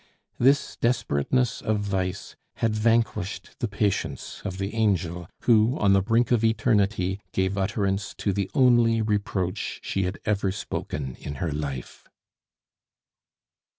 This 0.39 0.77
desperateness 0.77 1.61
of 1.61 1.77
vice 1.77 2.35
had 2.55 2.75
vanquished 2.75 3.51
the 3.59 3.67
patience 3.67 4.41
of 4.43 4.57
the 4.57 4.73
angel, 4.73 5.29
who, 5.41 5.77
on 5.77 5.93
the 5.93 6.01
brink 6.01 6.31
of 6.31 6.43
eternity, 6.43 7.19
gave 7.33 7.55
utterance 7.55 8.15
to 8.15 8.33
the 8.33 8.49
only 8.55 9.03
reproach 9.03 9.79
she 9.83 10.01
had 10.05 10.17
ever 10.25 10.51
spoken 10.51 11.17
in 11.19 11.35
her 11.35 11.51
life. 11.51 12.07